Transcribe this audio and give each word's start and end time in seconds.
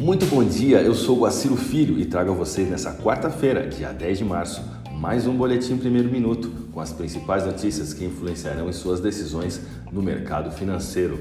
Muito 0.00 0.24
bom 0.24 0.42
dia, 0.42 0.80
eu 0.80 0.94
sou 0.94 1.18
o 1.18 1.20
Guaciro 1.20 1.56
Filho 1.56 1.98
e 1.98 2.06
trago 2.06 2.30
a 2.30 2.34
vocês 2.34 2.66
nessa 2.70 2.94
quarta-feira, 2.94 3.68
dia 3.68 3.92
10 3.92 4.16
de 4.16 4.24
março, 4.24 4.64
mais 4.92 5.26
um 5.26 5.36
Boletim 5.36 5.76
Primeiro 5.76 6.08
Minuto 6.08 6.50
com 6.72 6.80
as 6.80 6.90
principais 6.90 7.44
notícias 7.44 7.92
que 7.92 8.06
influenciarão 8.06 8.70
em 8.70 8.72
suas 8.72 8.98
decisões 8.98 9.60
no 9.92 10.00
mercado 10.00 10.50
financeiro. 10.52 11.20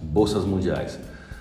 Bolsas 0.00 0.44
mundiais. 0.44 1.00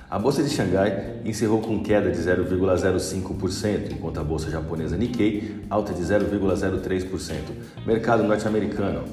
A 0.09 0.17
bolsa 0.17 0.41
de 0.41 0.49
Xangai 0.49 1.21
encerrou 1.23 1.61
com 1.61 1.83
queda 1.83 2.09
de 2.09 2.17
0,05%, 2.17 3.91
enquanto 3.91 4.19
a 4.19 4.23
bolsa 4.23 4.49
japonesa 4.49 4.97
Nikkei 4.97 5.61
alta 5.69 5.93
de 5.93 6.01
0,03%. 6.01 7.35
Mercado 7.85 8.23
norte-americano. 8.23 9.03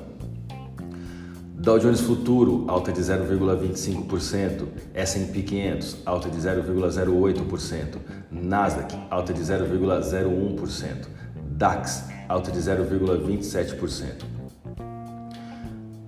Dow 1.66 1.80
Jones 1.80 2.00
Futuro 2.00 2.64
alta 2.68 2.92
de 2.92 3.00
0,25%, 3.00 4.68
S&P 4.94 5.42
500 5.42 5.96
alta 6.04 6.28
de 6.28 6.36
0,08%, 6.36 7.98
Nasdaq 8.30 8.94
alta 9.10 9.32
de 9.32 9.40
0,01%, 9.40 11.08
DAX 11.56 12.04
alta 12.28 12.52
de 12.52 12.60
0,27%. 12.60 14.35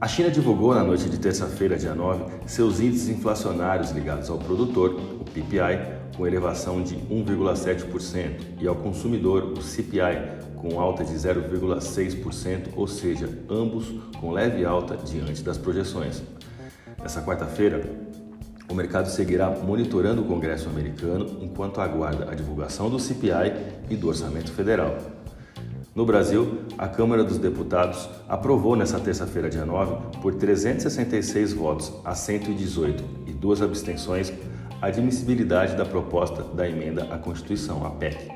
A 0.01 0.07
China 0.07 0.31
divulgou 0.31 0.73
na 0.73 0.85
noite 0.85 1.11
de 1.11 1.19
terça-feira, 1.19 1.77
dia 1.77 1.93
9, 1.93 2.25
seus 2.47 2.79
índices 2.79 3.09
inflacionários 3.09 3.91
ligados 3.91 4.31
ao 4.31 4.39
produtor, 4.39 4.95
o 4.95 5.25
PPI, 5.25 6.17
com 6.17 6.25
elevação 6.25 6.81
de 6.81 6.95
1,7%, 6.95 8.61
e 8.61 8.69
ao 8.69 8.77
consumidor, 8.77 9.55
o 9.59 9.61
CPI, 9.61 10.55
com 10.55 10.79
alta 10.79 11.03
de 11.03 11.13
0,6%, 11.15 12.69
ou 12.77 12.87
seja, 12.87 13.29
ambos 13.51 13.87
com 14.21 14.31
leve 14.31 14.65
alta 14.65 14.97
diante 14.97 15.43
das 15.43 15.59
projeções. 15.59 16.23
Nessa 17.03 17.21
quarta-feira, 17.21 17.83
o 18.71 18.75
mercado 18.75 19.09
seguirá 19.09 19.51
monitorando 19.51 20.23
o 20.23 20.27
Congresso 20.27 20.69
americano 20.69 21.39
enquanto 21.41 21.81
aguarda 21.81 22.31
a 22.31 22.37
divulgação 22.37 22.89
do 22.89 23.01
CPI 23.01 23.53
e 23.91 23.97
do 23.97 24.07
orçamento 24.07 24.53
federal. 24.53 24.97
No 25.99 26.07
Brasil, 26.07 26.61
a 26.79 26.87
Câmara 26.87 27.25
dos 27.25 27.39
Deputados 27.39 28.09
aprovou 28.29 28.77
nesta 28.77 29.01
terça-feira, 29.01 29.51
dia 29.51 29.67
9, 29.67 30.21
por 30.23 30.33
366 30.33 31.53
votos 31.53 31.93
a 32.05 32.15
118 32.15 33.03
e 33.27 33.33
duas 33.33 33.61
abstenções, 33.61 34.33
a 34.81 34.87
admissibilidade 34.87 35.75
da 35.75 35.85
proposta 35.85 36.45
da 36.55 36.69
emenda 36.69 37.13
à 37.13 37.19
Constituição, 37.19 37.85
a 37.85 37.91
PEC. 37.91 38.31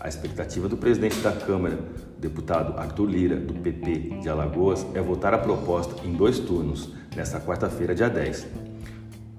A 0.00 0.08
expectativa 0.08 0.70
do 0.70 0.78
presidente 0.78 1.18
da 1.18 1.32
Câmara, 1.32 1.78
deputado 2.18 2.78
Arthur 2.78 3.10
Lira, 3.10 3.36
do 3.36 3.52
PP 3.52 4.20
de 4.22 4.30
Alagoas, 4.30 4.86
é 4.94 5.00
votar 5.02 5.34
a 5.34 5.38
proposta 5.38 6.02
em 6.02 6.14
dois 6.14 6.38
turnos, 6.38 6.94
nesta 7.14 7.38
quarta-feira, 7.38 7.94
dia 7.94 8.08
10. 8.08 8.46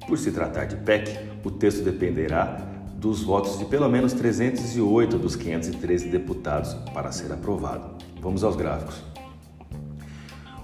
Por 0.08 0.20
se 0.20 0.32
tratar 0.32 0.66
de 0.66 0.76
PEC, 0.76 1.10
o 1.44 1.50
texto 1.50 1.84
dependerá 1.84 2.77
dos 2.98 3.22
votos 3.22 3.60
de 3.60 3.66
pelo 3.66 3.88
menos 3.88 4.14
308 4.14 5.18
dos 5.18 5.36
513 5.36 6.10
deputados 6.10 6.74
para 6.94 7.12
ser 7.12 7.32
aprovado. 7.32 8.04
Vamos 8.20 8.44
aos 8.44 8.56
gráficos. 8.56 9.04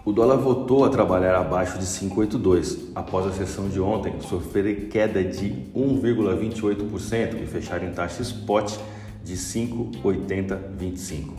O 0.04 0.12
dólar 0.12 0.38
voltou 0.38 0.84
a 0.84 0.90
trabalhar 0.90 1.36
abaixo 1.36 1.78
de 1.78 1.86
582 1.86 2.90
após 2.94 3.26
a 3.26 3.32
sessão 3.32 3.70
de 3.70 3.80
ontem 3.80 4.20
sofrer 4.20 4.90
queda 4.90 5.24
de 5.24 5.50
1,28% 5.74 7.42
e 7.42 7.46
fechar 7.46 7.82
em 7.84 7.92
taxa 7.92 8.22
spot 8.22 8.74
de 9.24 9.36
5,8025. 9.36 11.32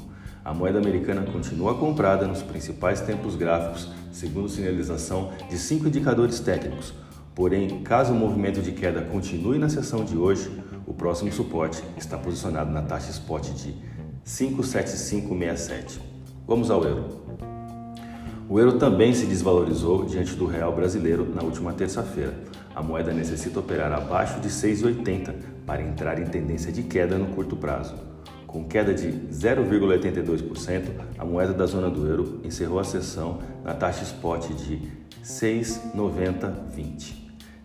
A 0.42 0.54
moeda 0.54 0.78
americana 0.78 1.22
continua 1.30 1.74
comprada 1.74 2.26
nos 2.26 2.42
principais 2.42 3.00
tempos 3.00 3.36
gráficos, 3.36 3.90
segundo 4.12 4.48
sinalização 4.48 5.32
de 5.50 5.58
cinco 5.58 5.88
indicadores 5.88 6.40
técnicos. 6.40 6.94
Porém, 7.34 7.82
caso 7.82 8.12
o 8.12 8.16
movimento 8.16 8.62
de 8.62 8.72
queda 8.72 9.02
continue 9.02 9.58
na 9.58 9.68
sessão 9.68 10.04
de 10.04 10.16
hoje, 10.16 10.50
o 10.86 10.94
próximo 10.94 11.32
suporte 11.32 11.82
está 11.96 12.18
posicionado 12.18 12.70
na 12.70 12.82
taxa 12.82 13.10
spot 13.10 13.48
de 13.50 13.74
57567. 14.24 16.00
Vamos 16.46 16.70
ao 16.70 16.84
euro. 16.84 17.24
O 18.48 18.60
euro 18.60 18.78
também 18.78 19.12
se 19.14 19.26
desvalorizou 19.26 20.04
diante 20.04 20.34
do 20.34 20.46
real 20.46 20.74
brasileiro 20.74 21.26
na 21.34 21.42
última 21.42 21.72
terça-feira. 21.72 22.34
A 22.74 22.82
moeda 22.82 23.12
necessita 23.12 23.60
operar 23.60 23.92
abaixo 23.92 24.40
de 24.40 24.48
6,80 24.48 25.34
para 25.64 25.82
entrar 25.82 26.20
em 26.20 26.26
tendência 26.26 26.70
de 26.70 26.82
queda 26.82 27.16
no 27.16 27.34
curto 27.34 27.56
prazo. 27.56 27.94
Com 28.46 28.64
queda 28.64 28.92
de 28.92 29.08
0,82%, 29.08 30.90
a 31.18 31.24
moeda 31.24 31.54
da 31.54 31.64
zona 31.66 31.88
do 31.88 32.06
euro 32.06 32.40
encerrou 32.44 32.78
a 32.78 32.84
sessão 32.84 33.38
na 33.64 33.72
taxa 33.74 34.04
spot 34.04 34.48
de 34.48 34.82
6,9020. 35.24 37.23